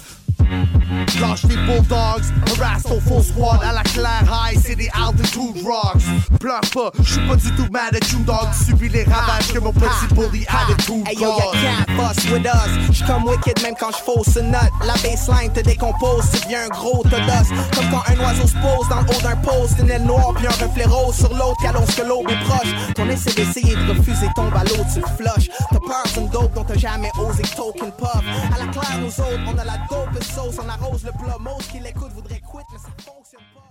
Lâche 1.19 1.43
les 1.43 1.55
bulldogs, 1.55 2.25
harass 2.59 2.83
ton 2.83 2.99
full 2.99 3.23
squad 3.23 3.59
à 3.63 3.71
la 3.71 3.83
claire 3.83 4.23
high, 4.29 4.59
c'est 4.61 4.75
des 4.75 4.89
altitude 4.93 5.63
rocks. 5.65 6.03
Pleure 6.39 6.61
pas, 6.73 6.91
j'suis 7.01 7.27
pas 7.27 7.35
du 7.35 7.51
tout 7.55 7.67
mad 7.71 7.95
at 7.95 8.11
you 8.11 8.19
dog, 8.19 8.47
subis 8.53 8.89
les 8.89 9.03
ravages 9.03 9.51
que 9.53 9.59
mon 9.59 9.71
petit 9.71 10.13
bully 10.13 10.45
attitude 10.47 11.07
Hey 11.07 11.15
yo, 11.15 11.29
ya 11.37 11.51
can't 11.53 11.97
fuss 11.97 12.31
with 12.31 12.45
us. 12.45 12.91
J'suis 12.91 13.05
comme 13.05 13.25
wicked 13.25 13.61
même 13.63 13.75
quand 13.79 13.91
j'fausse 13.91 14.35
une 14.35 14.51
note. 14.51 14.71
La 14.85 14.93
baseline 14.93 15.51
te 15.53 15.61
décompose, 15.61 16.29
tu 16.31 16.41
deviens 16.41 16.65
un 16.65 16.69
gros 16.69 17.03
todos. 17.03 17.49
Comme 17.75 17.89
quand 17.89 18.03
un 18.07 18.19
oiseau 18.19 18.47
se 18.47 18.53
pose 18.53 18.89
dans 18.89 19.01
le 19.01 19.09
haut 19.09 19.21
d'un 19.21 19.35
poste, 19.37 19.79
une 19.79 19.89
aile 19.89 20.03
noire 20.03 20.33
puis 20.35 20.47
un 20.47 20.65
reflet 20.65 20.85
rose 20.85 21.15
sur 21.15 21.33
l'autre, 21.33 21.57
qu'allonge 21.61 21.95
que 21.95 22.01
l'aube 22.03 22.29
est 22.29 22.43
proche. 22.45 22.93
Ton 22.95 23.09
essai 23.09 23.33
d'essayer 23.33 23.75
de 23.75 23.89
refuser 23.89 24.27
tombe 24.35 24.53
à 24.55 24.63
l'eau, 24.63 24.83
tu 24.93 24.99
le 24.99 25.05
flushes. 25.17 25.49
T'as 25.71 25.79
peur 25.79 26.03
d'une 26.15 26.29
dope 26.29 26.53
dont 26.53 26.63
t'as 26.63 26.77
jamais 26.77 27.11
osé 27.19 27.43
token 27.55 27.91
puff. 27.91 28.23
À 28.53 28.59
la 28.59 28.71
claire, 28.71 28.99
nous 28.99 29.07
autres, 29.07 29.43
on 29.47 29.57
a 29.57 29.63
la 29.63 29.77
dope 29.89 30.12
sauce, 30.21 30.57
on 30.63 30.69
arrose 30.69 31.03
le 31.03 31.11
plat. 31.11 31.37
Most 31.39 31.71
qui 31.71 31.79
l'écoute 31.79 32.11
voudrait 32.13 32.39
quit, 32.39 32.57
mais 32.71 32.77
ça 32.79 32.89
fonctionne 32.97 33.41
pas. 33.53 33.69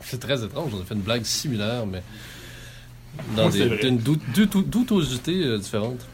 C'est 0.00 0.20
très 0.20 0.42
étrange. 0.44 0.72
On 0.74 0.80
a 0.80 0.84
fait 0.84 0.94
une 0.94 1.00
blague 1.00 1.24
similaire, 1.24 1.84
mais 1.86 2.02
dans 3.36 3.50
Oui, 3.50 3.58
des, 3.80 3.90
dou- 3.90 4.16
doutou- 4.34 4.62
doutosité 4.62 5.44
euh, 5.44 5.58
différente. 5.58 6.06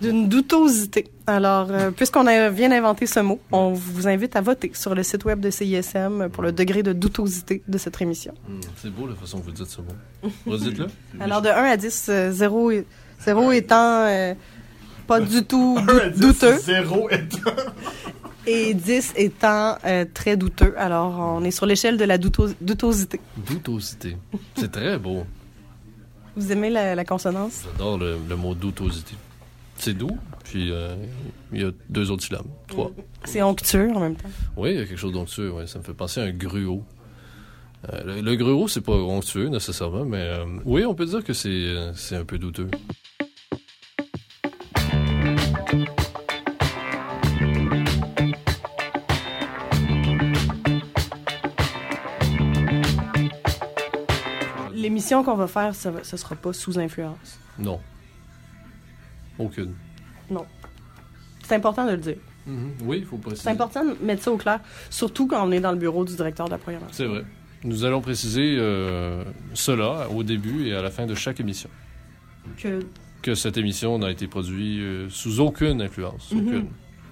D'une 0.00 0.28
doutosité. 0.28 1.08
Alors, 1.26 1.68
euh, 1.70 1.90
puisqu'on 1.90 2.26
a- 2.26 2.50
vient 2.50 2.68
d'inventer 2.68 3.06
ce 3.06 3.20
mot, 3.20 3.40
on 3.50 3.72
vous 3.72 4.06
invite 4.06 4.36
à 4.36 4.42
voter 4.42 4.70
sur 4.74 4.94
le 4.94 5.02
site 5.02 5.24
web 5.24 5.40
de 5.40 5.50
CISM 5.50 6.28
pour 6.28 6.42
le 6.42 6.52
degré 6.52 6.82
de 6.82 6.92
doutosité 6.92 7.62
de 7.66 7.78
cette 7.78 8.00
émission. 8.02 8.34
Hmm, 8.46 8.60
C'est 8.76 8.90
beau 8.90 9.06
la 9.06 9.14
façon 9.14 9.40
que 9.40 9.46
vous 9.46 9.52
dites 9.52 9.66
ce 9.66 9.80
mot. 9.80 10.30
Redites-le. 10.46 10.86
Alors, 11.18 11.40
de 11.42 11.48
1 11.48 11.52
à 11.64 11.76
10, 11.76 12.06
euh, 12.10 12.30
0, 12.30 12.70
est- 12.72 12.86
0 13.24 13.50
étant 13.52 14.04
euh, 14.06 14.34
pas 15.06 15.18
du 15.20 15.44
tout 15.44 15.78
dou- 15.80 15.90
Un 15.90 15.98
à 15.98 16.08
dix, 16.10 16.20
douteux 16.20 16.58
Zéro 16.58 17.08
étant. 17.10 17.50
et 18.46 18.74
10 18.74 19.14
étant 19.16 19.76
euh, 19.84 20.04
très 20.12 20.36
douteux. 20.36 20.74
Alors, 20.78 21.18
on 21.18 21.42
est 21.44 21.50
sur 21.50 21.66
l'échelle 21.66 21.96
de 21.96 22.04
la 22.04 22.18
douto- 22.18 22.54
doutosité. 22.60 23.20
Doutosité. 23.36 24.16
C'est 24.56 24.70
très 24.72 24.98
beau. 24.98 25.24
Vous 26.36 26.52
aimez 26.52 26.70
la, 26.70 26.94
la 26.94 27.04
consonance? 27.04 27.62
J'adore 27.72 27.98
le, 27.98 28.16
le 28.28 28.36
mot 28.36 28.54
doutosité. 28.54 29.14
C'est 29.78 29.94
doux, 29.94 30.16
puis 30.44 30.70
euh, 30.70 30.94
il 31.52 31.60
y 31.60 31.64
a 31.64 31.70
deux 31.90 32.10
autres 32.10 32.24
syllabes. 32.24 32.46
Trois. 32.66 32.92
C'est 33.24 33.42
onctueux 33.42 33.90
en 33.94 34.00
même 34.00 34.16
temps. 34.16 34.28
Oui, 34.56 34.70
il 34.72 34.76
y 34.78 34.80
a 34.80 34.86
quelque 34.86 34.98
chose 34.98 35.12
d'onctueux. 35.12 35.50
Ouais. 35.52 35.66
Ça 35.66 35.78
me 35.78 35.84
fait 35.84 35.92
penser 35.94 36.20
à 36.20 36.24
un 36.24 36.30
gruau. 36.32 36.82
Euh, 37.92 38.02
le, 38.04 38.20
le 38.22 38.36
gruau, 38.36 38.68
c'est 38.68 38.80
pas 38.80 38.94
onctueux 38.96 39.48
nécessairement, 39.48 40.04
mais 40.06 40.30
oui, 40.64 40.84
on 40.86 40.94
peut 40.94 41.04
dire 41.06 41.22
que 41.22 41.32
c'est 41.34 41.74
c'est 41.94 42.16
un 42.16 42.24
peu 42.24 42.38
douteux. 42.38 42.68
L'émission 55.06 55.22
qu'on 55.22 55.36
va 55.38 55.46
faire, 55.46 55.72
ça, 55.74 55.92
ce 56.02 56.16
sera 56.16 56.34
pas 56.34 56.52
sous 56.52 56.78
influence. 56.80 57.38
Non. 57.60 57.78
Aucune. 59.38 59.72
C'est 61.44 61.54
important 61.54 61.86
de 61.86 61.92
le 61.92 61.96
dire. 61.98 62.16
Mhm. 62.44 62.72
Oui, 62.82 62.98
il 62.98 63.04
faut 63.06 63.16
préciser. 63.16 63.44
C'est 63.44 63.50
important 63.50 63.84
de 63.84 63.96
mettre 64.04 64.24
ça 64.24 64.32
au 64.32 64.36
clair, 64.36 64.58
surtout 64.90 65.28
quand 65.28 65.46
on 65.46 65.52
est 65.52 65.60
dans 65.60 65.70
le 65.70 65.78
bureau 65.78 66.04
du 66.04 66.16
directeur 66.16 66.46
de 66.46 66.50
la 66.50 66.58
programmation. 66.58 66.92
C'est 66.92 67.04
vrai. 67.06 67.24
Nous 67.62 67.84
allons 67.84 68.00
préciser 68.00 68.56
euh, 68.58 69.22
cela 69.54 70.08
au 70.10 70.24
début 70.24 70.66
et 70.66 70.74
à 70.74 70.82
la 70.82 70.90
fin 70.90 71.06
de 71.06 71.14
chaque 71.14 71.38
émission. 71.38 71.70
Que 72.58 72.80
Que 73.22 73.34
cette 73.36 73.56
émission 73.58 73.98
n'a 74.00 74.10
été 74.10 74.26
produite 74.26 74.80
euh, 74.80 75.06
sous 75.08 75.38
aucune 75.40 75.80
influence, 75.82 76.32
Mhm. 76.32 76.46
aucune. 76.48 76.68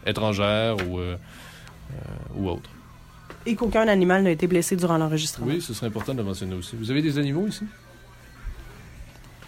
Étrangère 0.07 0.77
ou, 0.89 0.99
euh, 0.99 1.17
ou 2.37 2.49
autre. 2.49 2.71
Et 3.47 3.55
qu'aucun 3.55 3.87
animal 3.87 4.23
n'a 4.25 4.31
été 4.31 4.47
blessé 4.49 4.75
durant 4.75 4.99
l'enregistrement. 4.99 5.47
Oui, 5.47 5.61
ce 5.61 5.75
serait 5.75 5.87
important 5.87 6.13
de 6.13 6.19
le 6.19 6.25
mentionner 6.25 6.55
aussi. 6.55 6.75
Vous 6.77 6.91
avez 6.91 7.03
des 7.03 7.19
animaux 7.19 7.47
ici? 7.47 7.65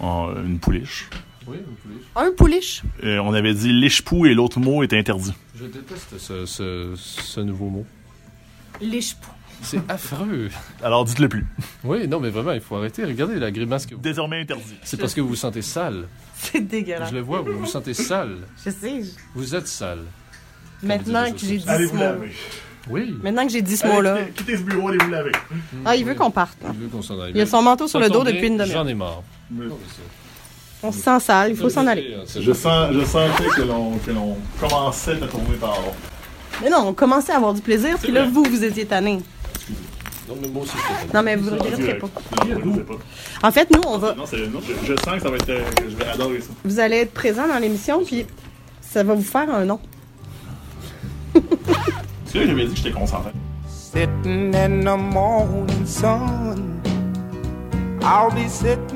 Oh, 0.01 0.29
une 0.45 0.59
pouliche. 0.59 1.09
Oui, 1.47 1.57
une 1.59 1.75
pouliche. 1.77 2.03
Un 2.17 2.33
pouliche. 2.33 2.83
Euh, 3.05 3.19
on 3.21 3.33
avait 3.33 3.55
dit 3.55 3.73
liche-pou 3.73 4.27
et 4.27 4.35
l'autre 4.35 4.59
mot 4.61 4.83
est 4.83 4.93
interdit. 4.93 5.33
Je 5.59 5.65
déteste 5.67 6.19
ce, 6.19 6.45
ce- 6.47 6.93
ce 6.97 7.41
nouveau 7.41 7.69
mot. 7.69 7.87
Lichepou. 8.81 9.31
C'est 9.63 9.81
affreux. 9.89 10.51
Alors 10.83 11.05
dites-le 11.07 11.29
plus. 11.31 11.47
Oui, 11.83 12.07
non, 12.09 12.21
mais 12.21 12.29
vraiment, 12.29 12.53
il 12.53 12.61
faut 12.61 12.77
arrêter. 12.77 13.05
Regardez 13.07 13.37
la 13.37 13.51
grimace 13.51 13.87
que 13.87 13.95
vous... 13.95 14.01
Désormais 14.03 14.41
interdit. 14.41 14.75
C'est 14.83 14.99
parce 15.01 15.15
que 15.15 15.21
vous 15.23 15.29
vous 15.29 15.35
sentez 15.37 15.63
sale. 15.63 16.09
C'est 16.35 16.61
dégueulasse. 16.61 17.09
Je 17.11 17.15
le 17.15 17.21
vois, 17.23 17.41
vous 17.41 17.59
vous 17.61 17.67
sentez 17.67 17.95
sale. 17.95 18.37
Je 18.63 18.71
sais. 18.71 19.03
je- 19.03 19.09
Vous 19.35 19.55
êtes 19.55 19.67
sale. 19.67 20.01
Maintenant 20.83 21.33
que 21.33 21.39
j'ai 21.39 21.57
dit 21.57 21.65
Allez 21.69 21.87
vous 21.87 21.97
laver? 21.97 22.33
Oui. 22.91 23.17
Maintenant 23.23 23.47
que 23.47 23.53
j'ai 23.53 23.63
dit 23.63 23.77
ce 23.79 23.87
mot-là. 23.87 24.19
quittez, 24.35 24.59
ce 24.59 24.63
bureau, 24.63 24.89
allez 24.91 24.99
vous 25.03 25.11
laver? 25.11 25.33
Ah, 25.87 25.97
il 25.97 26.05
veut 26.05 26.15
qu'on 26.15 26.31
parte. 26.31 26.59
Il 26.75 26.81
veut 26.81 26.89
qu'on 26.89 27.01
s'en 27.03 27.19
aille. 27.19 27.33
Il 27.35 27.41
a 27.41 27.47
son 27.47 27.63
manteau 27.63 27.89
sur 27.89 27.99
le 27.99 28.11
dos 28.11 28.25
depuis 28.25 28.49
une 28.49 28.59
demi-heure. 28.59 28.85
J'en 28.85 28.87
ai 28.87 28.95
marre. 28.95 29.23
Mais- 29.51 29.67
Non, 29.67 29.79
mais 29.81 29.87
c'est- 29.89 30.87
On 30.87 30.93
se 30.93 31.01
sent 31.01 31.21
sale, 31.21 31.51
il 31.51 31.57
faut 31.57 31.71
s'en 31.71 31.87
aller. 31.87 32.17
Je, 32.39 32.53
sens, 32.53 32.93
je 32.93 33.05
sentais 33.05 33.45
que 33.57 33.63
l'on, 33.63 33.97
que 33.99 34.11
l'on 34.11 34.37
commençait 34.61 35.13
à 35.23 35.27
tourner 35.27 35.57
par 35.61 35.71
là. 35.73 35.93
Mais 36.63 36.71
non, 36.71 36.89
on 36.89 36.93
commençait 36.95 37.33
à 37.33 37.37
avoir 37.37 37.55
du 37.55 37.61
plaisir, 37.63 37.97
puis 37.99 38.13
là, 38.13 38.27
vous, 38.27 38.45
vous 38.45 38.63
étiez 38.65 38.85
tannés. 38.87 39.21
Non, 40.29 40.35
mais 40.41 40.49
moi 40.49 40.63
aussi, 40.65 40.73
je 41.09 41.17
Non, 41.17 41.23
mais 41.23 41.37
vous 41.37 41.51
ne 41.51 41.59
regretterez 41.59 41.83
Direct. 41.83 42.01
pas. 42.01 42.45
Non, 42.47 42.61
je 42.65 42.75
sais 42.79 42.85
pas. 42.85 43.47
En 43.49 43.53
fait, 43.53 43.69
nous, 43.71 43.81
on 43.87 43.99
va, 43.99 44.15
Non, 44.15 44.25
c'est, 44.27 44.47
non, 44.49 44.61
je, 44.61 44.87
je 44.87 44.95
sens 45.03 45.15
que 45.17 45.23
ça 45.23 45.31
va 45.31 45.37
être. 45.37 45.49
euh, 45.51 45.63
que 45.77 45.89
je 45.91 45.97
vais 45.97 46.07
adorer 46.09 46.41
ça. 46.41 46.49
vous 46.65 46.81
allez 46.81 46.97
être 46.97 47.13
présents 47.15 47.47
dans 47.49 47.59
l'émission, 47.59 48.05
puis 48.05 48.27
ça 48.81 49.03
va 49.03 49.15
vous 49.15 49.23
faire 49.23 49.49
un 49.55 49.65
nom. 49.65 49.79
C'est 52.27 52.39
là 52.39 52.45
que 52.45 52.47
j'avais 52.49 52.65
dit 52.67 52.71
que 52.73 52.77
j'étais 52.79 52.91
concentré. 52.93 53.31
Sitting 53.69 54.55
in 54.55 54.81
the 54.81 54.99
morning 55.01 55.87
sun. 55.87 56.81
I'll 58.03 58.31
be 58.33 58.49
sitting 58.49 58.79
when 58.79 58.95
the 58.95 58.96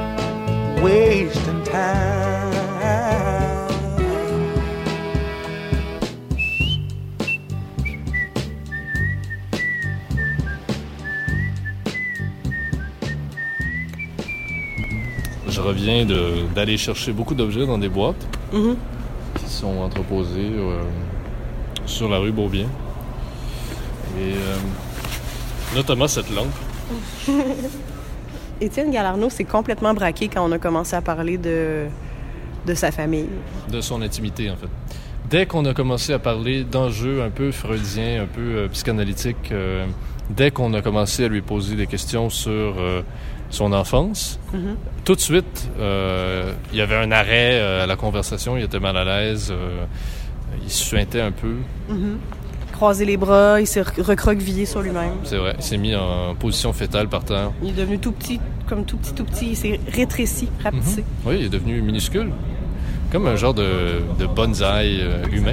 wasting 0.81 1.63
time. 1.63 2.51
Je 15.47 15.59
reviens 15.59 16.05
de- 16.05 16.45
d'aller 16.55 16.77
chercher 16.77 17.11
beaucoup 17.11 17.35
d'objets 17.35 17.65
dans 17.65 17.77
des 17.77 17.89
boîtes 17.89 18.25
Mhm. 18.53 18.75
qui 19.35 19.49
sont 19.51 19.77
entreposées 19.79 20.51
euh, 20.55 20.79
sur 21.85 22.07
la 22.09 22.19
rue 22.19 22.31
Beaubien. 22.31 22.67
Et 24.17 24.33
euh, 24.33 24.57
notamment 25.75 26.07
cette 26.07 26.29
lampe. 26.33 26.47
Étienne 28.61 28.91
Galarno 28.91 29.29
s'est 29.29 29.43
complètement 29.43 29.93
braqué 29.93 30.27
quand 30.27 30.47
on 30.47 30.51
a 30.51 30.59
commencé 30.59 30.95
à 30.95 31.01
parler 31.01 31.37
de, 31.37 31.85
de 32.67 32.73
sa 32.75 32.91
famille. 32.91 33.27
de 33.71 33.81
son 33.81 34.01
intimité, 34.01 34.49
en 34.51 34.55
fait. 34.55 34.67
Dès 35.29 35.45
qu'on 35.45 35.65
a 35.65 35.73
commencé 35.73 36.13
à 36.13 36.19
parler 36.19 36.63
d'enjeux 36.63 37.23
un 37.23 37.29
peu 37.29 37.51
freudiens, 37.51 38.23
un 38.23 38.25
peu 38.27 38.41
euh, 38.41 38.67
psychanalytiques, 38.67 39.51
euh, 39.51 39.85
dès 40.29 40.51
qu'on 40.51 40.73
a 40.73 40.81
commencé 40.81 41.25
à 41.25 41.27
lui 41.27 41.41
poser 41.41 41.75
des 41.75 41.87
questions 41.87 42.29
sur 42.29 42.51
euh, 42.51 43.01
son 43.49 43.73
enfance, 43.73 44.39
Mhm. 44.53 44.75
tout 45.05 45.15
de 45.15 45.19
suite, 45.21 45.69
euh, 45.79 46.51
il 46.71 46.77
y 46.77 46.81
avait 46.81 46.95
un 46.97 47.11
arrêt 47.11 47.59
à 47.81 47.85
la 47.87 47.95
conversation, 47.95 48.57
il 48.57 48.63
était 48.63 48.79
mal 48.79 48.95
à 48.97 49.03
l'aise, 49.05 49.53
il 50.63 50.69
se 50.69 50.83
suintait 50.85 51.21
un 51.21 51.31
peu, 51.31 51.55
Mhm. 51.89 52.17
Croiser 52.81 53.05
les 53.05 53.15
bras, 53.15 53.61
il 53.61 53.67
s'est 53.67 53.83
rec- 53.83 53.99
recroquevillé 54.03 54.65
sur 54.65 54.81
lui-même. 54.81 55.11
c'est 55.23 55.37
vrai. 55.37 55.53
Il 55.59 55.63
s'est 55.63 55.77
mis 55.77 55.95
en 55.95 56.33
position 56.33 56.73
fétale 56.73 57.07
par 57.09 57.23
terre. 57.23 57.51
Il 57.61 57.69
est 57.69 57.73
devenu 57.73 57.99
tout 57.99 58.11
petit, 58.11 58.39
comme 58.67 58.85
tout 58.85 58.97
petit, 58.97 59.13
tout 59.13 59.23
petit. 59.23 59.49
Il 59.51 59.55
s'est 59.55 59.79
rétréci, 59.93 60.49
rapetissé. 60.63 61.01
Mhm. 61.01 61.07
Oui, 61.27 61.35
il 61.41 61.45
est 61.45 61.49
devenu 61.49 61.79
minuscule, 61.83 62.31
comme 63.11 63.27
un 63.27 63.35
genre 63.35 63.53
de, 63.53 64.01
de 64.17 64.25
bonsaï 64.25 64.97
euh, 64.99 65.23
humain. 65.31 65.51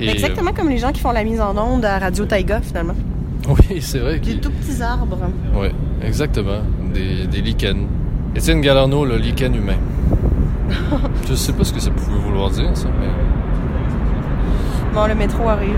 Et, 0.00 0.08
euh, 0.10 0.12
Exactement 0.12 0.52
comme 0.52 0.68
les 0.68 0.78
gens 0.78 0.92
qui 0.92 1.00
font 1.00 1.10
la 1.10 1.24
mise 1.24 1.40
en 1.40 1.56
onde 1.58 1.84
à 1.84 1.98
Radio 1.98 2.24
Taïga, 2.24 2.60
finalement. 2.60 2.94
oui, 3.48 3.82
c'est 3.82 3.98
vrai. 3.98 4.20
Des 4.20 4.36
tout 4.38 4.52
petits 4.52 4.80
arbres. 4.80 5.18
Oui, 5.56 5.70
exactement. 6.04 6.60
Des, 6.94 7.26
des 7.26 7.40
lichens. 7.42 7.88
Étienne 8.36 8.60
Galarno, 8.60 9.04
le 9.04 9.16
lichen 9.16 9.56
humain. 9.56 9.78
Je 11.28 11.34
sais 11.34 11.52
pas 11.52 11.64
ce 11.64 11.72
que 11.72 11.80
ça 11.80 11.90
pouvait 11.90 12.16
vouloir 12.20 12.48
dire, 12.50 12.70
ça, 12.76 12.86
mais... 13.00 13.08
Bon, 14.94 15.06
le 15.08 15.16
métro 15.16 15.48
arrive. 15.48 15.74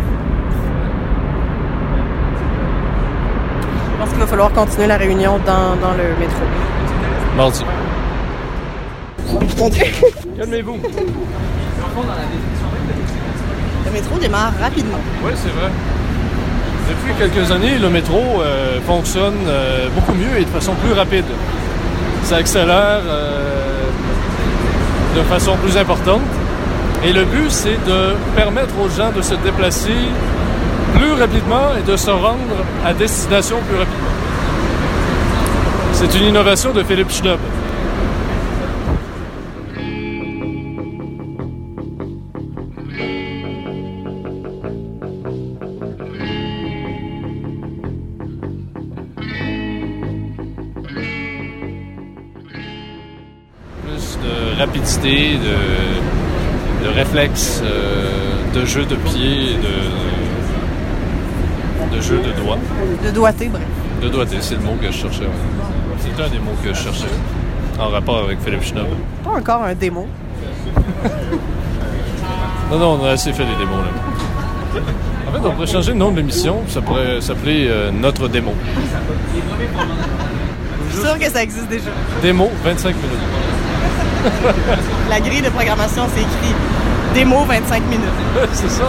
Pense 4.05 4.13
qu'il 4.13 4.21
va 4.21 4.27
falloir 4.27 4.53
continuer 4.53 4.87
la 4.87 4.99
réunion 4.99 5.39
dans, 5.47 5.77
dans 5.81 5.95
le 5.95 6.15
métro. 6.21 6.43
Mardi. 7.37 7.65
Calmez-vous. 10.39 10.79
Le 13.87 13.93
métro 13.93 14.19
démarre 14.19 14.53
rapidement. 14.61 14.99
Oui, 15.25 15.33
c'est 15.35 15.53
vrai. 15.59 15.71
Depuis 16.89 17.15
quelques 17.19 17.51
années, 17.51 17.79
le 17.79 17.89
métro 17.89 18.21
euh, 18.43 18.79
fonctionne 18.87 19.39
euh, 19.47 19.89
beaucoup 19.95 20.13
mieux 20.13 20.39
et 20.39 20.45
de 20.45 20.51
façon 20.51 20.75
plus 20.75 20.93
rapide. 20.93 21.25
Ça 22.25 22.37
accélère 22.37 23.01
euh, 23.07 23.85
de 25.17 25.23
façon 25.23 25.57
plus 25.57 25.79
importante. 25.79 26.21
Et 27.05 27.13
le 27.15 27.25
but, 27.25 27.51
c'est 27.51 27.83
de 27.87 28.15
permettre 28.37 28.75
aux 28.79 28.91
gens 28.91 29.13
de 29.17 29.23
se 29.23 29.35
déplacer 29.37 29.97
plus 30.95 31.13
rapidement 31.13 31.77
et 31.79 31.83
de 31.91 31.97
se 31.97 32.11
rendre 32.11 32.57
à 32.85 32.93
destination 32.93 33.57
plus 33.69 33.77
rapidement. 33.77 34.15
C'est 35.93 36.15
une 36.19 36.25
innovation 36.25 36.73
de 36.73 36.83
Philippe 36.83 37.11
Schnob. 37.11 37.39
Plus 53.83 54.19
de 54.19 54.59
rapidité, 54.59 55.39
de, 55.39 56.85
de 56.85 56.95
réflexe, 56.95 57.63
euh, 57.65 58.05
de 58.55 58.65
jeu 58.65 58.85
de 58.85 58.97
pied, 58.97 59.55
de, 59.63 60.14
de 61.93 62.01
jeu 62.01 62.19
de 62.19 62.33
doigts. 62.43 62.59
De 63.05 63.11
doigté, 63.11 63.49
bref. 63.49 63.63
De 64.03 64.09
doigté, 64.09 64.37
c'est 64.41 64.55
le 64.57 64.61
mot 64.63 64.77
que 64.81 64.87
je 64.87 64.93
cherchais. 64.93 65.29
C'est 65.99 66.23
un 66.23 66.29
des 66.29 66.39
mots 66.39 66.57
que 66.63 66.69
je 66.73 66.79
cherchais 66.79 67.07
en 67.79 67.89
rapport 67.89 68.19
avec 68.25 68.41
Philippe 68.41 68.63
Schnob. 68.63 68.87
Pas 69.23 69.31
encore 69.31 69.63
un 69.63 69.75
démo. 69.75 70.07
Non, 72.71 72.79
non, 72.79 72.99
on 73.01 73.05
a 73.05 73.11
assez 73.11 73.31
fait 73.33 73.45
des 73.45 73.55
démos 73.57 73.77
là. 73.77 74.81
En 75.29 75.33
fait, 75.33 75.47
on 75.47 75.53
pourrait 75.53 75.67
changer 75.67 75.93
le 75.93 75.99
nom 75.99 76.11
de 76.11 76.17
l'émission, 76.17 76.63
ça 76.67 76.81
pourrait 76.81 77.21
s'appeler 77.21 77.67
euh, 77.69 77.91
Notre 77.93 78.27
démo. 78.27 78.53
Je 80.89 80.97
suis 80.97 81.07
sûre 81.07 81.19
que 81.19 81.31
ça 81.31 81.43
existe 81.43 81.69
déjà. 81.69 81.91
Démo, 82.23 82.51
25 82.65 82.97
minutes. 82.97 83.11
La 85.11 85.21
grille 85.21 85.43
de 85.43 85.51
programmation, 85.51 86.05
c'est 86.15 86.23
écrit 86.23 86.55
démo 87.15 87.45
25 87.45 87.83
minutes. 87.85 88.09
C'est 88.53 88.71
ça. 88.71 88.85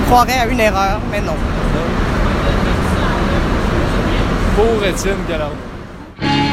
On 0.00 0.02
croirait 0.04 0.40
à 0.40 0.46
une 0.46 0.60
erreur, 0.60 0.98
mais 1.10 1.20
non. 1.20 1.36
Pour 4.56 4.84
Étienne 4.84 5.16
Galland. 5.28 6.49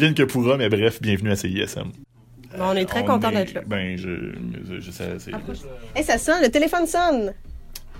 Advienne 0.00 0.14
que 0.14 0.22
pourra, 0.22 0.56
mais 0.56 0.70
bref, 0.70 1.02
bienvenue 1.02 1.30
à 1.30 1.36
CISM. 1.36 1.90
on 2.58 2.74
est 2.74 2.86
très 2.86 3.02
On 3.02 3.04
content 3.04 3.30
d'être 3.30 3.52
là. 3.52 3.60
Ben, 3.66 3.98
je, 3.98 4.32
je, 4.66 4.80
je 4.80 4.90
sais, 4.90 5.18
c'est... 5.18 5.30
Et 5.94 6.02
ça 6.02 6.16
sonne, 6.16 6.40
le 6.42 6.48
téléphone 6.48 6.86
sonne. 6.86 7.34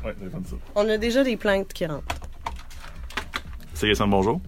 Ouais, 0.02 0.14
comme 0.32 0.46
ça. 0.46 0.56
On 0.76 0.88
a 0.88 0.96
déjà 0.96 1.22
des 1.22 1.36
plaintes 1.36 1.70
qui 1.74 1.84
rentrent. 1.84 2.06
CISM, 3.74 4.08
bonjour. 4.08 4.40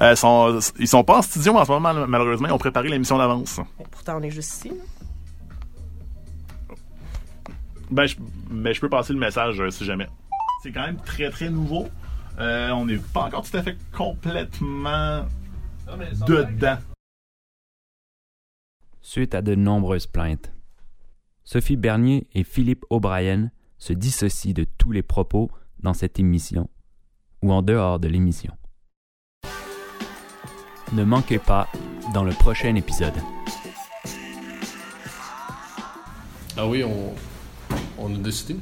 Euh, 0.00 0.16
sont, 0.16 0.58
ils 0.78 0.88
sont 0.88 1.04
pas 1.04 1.18
en 1.18 1.22
studio 1.22 1.54
en 1.54 1.62
ce 1.66 1.70
moment, 1.72 1.92
mal- 1.92 2.06
malheureusement. 2.08 2.48
Ils 2.48 2.52
ont 2.52 2.58
préparé 2.58 2.88
l'émission 2.88 3.18
d'avance. 3.18 3.60
Pourtant, 3.90 4.16
on 4.18 4.22
est 4.22 4.30
juste 4.30 4.54
ici. 4.54 4.72
Ben, 7.90 8.06
je, 8.06 8.16
ben, 8.50 8.72
je 8.72 8.80
peux 8.80 8.88
passer 8.88 9.12
le 9.12 9.18
message 9.18 9.60
euh, 9.60 9.68
si 9.70 9.84
jamais. 9.84 10.06
C'est 10.62 10.72
quand 10.72 10.86
même 10.86 10.96
très, 11.04 11.28
très 11.28 11.50
nouveau. 11.50 11.88
Euh, 12.38 12.70
on 12.70 12.84
n'est 12.84 12.98
pas 12.98 13.24
encore 13.24 13.48
tout 13.48 13.56
à 13.56 13.62
fait 13.62 13.78
complètement 13.92 15.26
dedans. 16.26 16.78
Suite 19.00 19.34
à 19.34 19.40
de 19.40 19.54
nombreuses 19.54 20.06
plaintes, 20.06 20.52
Sophie 21.44 21.76
Bernier 21.76 22.26
et 22.34 22.44
Philippe 22.44 22.84
O'Brien 22.90 23.50
se 23.78 23.92
dissocient 23.92 24.52
de 24.52 24.64
tous 24.64 24.92
les 24.92 25.02
propos 25.02 25.50
dans 25.80 25.94
cette 25.94 26.18
émission 26.18 26.68
ou 27.42 27.52
en 27.52 27.62
dehors 27.62 28.00
de 28.00 28.08
l'émission. 28.08 28.52
Ne 30.92 31.04
manquez 31.04 31.38
pas 31.38 31.68
dans 32.12 32.24
le 32.24 32.32
prochain 32.32 32.74
épisode. 32.74 33.14
Ah 36.56 36.66
oui, 36.66 36.82
on, 36.84 37.14
on 37.98 38.14
a 38.14 38.18
décidé. 38.18 38.56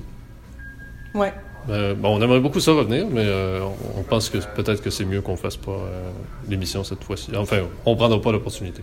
Ouais. 1.15 1.33
Euh, 1.71 1.95
bon, 1.95 2.17
on 2.17 2.23
aimerait 2.23 2.41
beaucoup 2.41 2.61
ça 2.61 2.73
revenir, 2.73 3.07
mais 3.11 3.25
euh, 3.25 3.61
on, 3.97 4.03
pense 4.03 4.29
que 4.29 4.39
peut-être 4.55 4.83
que 4.83 4.91
c'est 4.91 5.05
mieux 5.05 5.23
qu'on 5.23 5.37
fasse 5.37 5.57
pas 5.57 5.73
euh, 5.73 6.11
l'émission 6.49 6.85
cette 6.85 7.03
fois-ci. 7.03 7.31
Enfin, 7.37 7.61
on 7.87 7.97
prendra 7.97 8.21
pas 8.21 8.33
l'opportunité. 8.33 8.83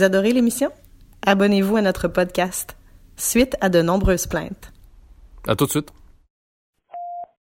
Vous 0.00 0.04
adorez 0.06 0.32
l'émission? 0.32 0.70
Abonnez-vous 1.26 1.76
à 1.76 1.82
notre 1.82 2.08
podcast. 2.08 2.74
Suite 3.18 3.54
à 3.60 3.68
de 3.68 3.82
nombreuses 3.82 4.26
plaintes. 4.26 4.72
À 5.46 5.54
tout 5.54 5.66
de 5.66 5.70
suite. 5.70 5.92